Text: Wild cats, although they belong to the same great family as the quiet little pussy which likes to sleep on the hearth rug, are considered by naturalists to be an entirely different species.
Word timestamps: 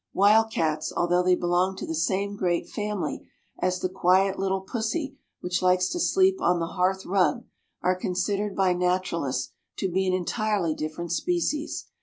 Wild 0.13 0.49
cats, 0.49 0.91
although 0.91 1.21
they 1.21 1.35
belong 1.35 1.75
to 1.75 1.85
the 1.85 1.93
same 1.93 2.35
great 2.35 2.67
family 2.67 3.29
as 3.59 3.79
the 3.81 3.87
quiet 3.87 4.39
little 4.39 4.61
pussy 4.61 5.19
which 5.41 5.61
likes 5.61 5.89
to 5.89 5.99
sleep 5.99 6.41
on 6.41 6.57
the 6.59 6.65
hearth 6.73 7.05
rug, 7.05 7.45
are 7.83 7.95
considered 7.95 8.55
by 8.55 8.73
naturalists 8.73 9.51
to 9.77 9.91
be 9.91 10.07
an 10.07 10.13
entirely 10.13 10.73
different 10.73 11.11
species. 11.11 11.85